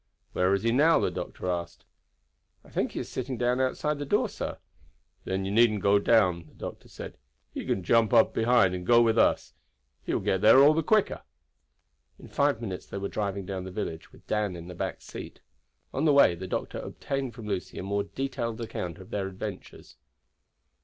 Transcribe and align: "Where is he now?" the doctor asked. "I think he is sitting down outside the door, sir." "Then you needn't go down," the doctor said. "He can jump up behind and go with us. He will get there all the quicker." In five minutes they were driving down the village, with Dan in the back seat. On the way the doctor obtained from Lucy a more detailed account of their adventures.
"Where 0.33 0.51
is 0.55 0.63
he 0.63 0.71
now?" 0.71 0.97
the 0.99 1.11
doctor 1.11 1.47
asked. 1.47 1.85
"I 2.65 2.71
think 2.71 2.93
he 2.93 3.01
is 3.01 3.07
sitting 3.07 3.37
down 3.37 3.61
outside 3.61 3.99
the 3.99 4.03
door, 4.05 4.29
sir." 4.29 4.57
"Then 5.25 5.45
you 5.45 5.51
needn't 5.51 5.83
go 5.83 5.99
down," 5.99 6.45
the 6.47 6.55
doctor 6.55 6.87
said. 6.89 7.19
"He 7.53 7.67
can 7.67 7.83
jump 7.83 8.11
up 8.11 8.33
behind 8.33 8.73
and 8.73 8.83
go 8.83 8.99
with 9.03 9.19
us. 9.19 9.53
He 10.01 10.11
will 10.15 10.21
get 10.21 10.41
there 10.41 10.57
all 10.57 10.73
the 10.73 10.81
quicker." 10.81 11.21
In 12.17 12.29
five 12.29 12.61
minutes 12.61 12.87
they 12.87 12.97
were 12.97 13.09
driving 13.09 13.45
down 13.45 13.63
the 13.63 13.69
village, 13.69 14.11
with 14.11 14.25
Dan 14.25 14.55
in 14.55 14.67
the 14.69 14.73
back 14.73 15.03
seat. 15.03 15.39
On 15.93 16.05
the 16.05 16.13
way 16.13 16.33
the 16.33 16.47
doctor 16.47 16.79
obtained 16.79 17.35
from 17.35 17.45
Lucy 17.45 17.77
a 17.77 17.83
more 17.83 18.01
detailed 18.05 18.59
account 18.59 18.97
of 18.97 19.11
their 19.11 19.27
adventures. 19.27 19.97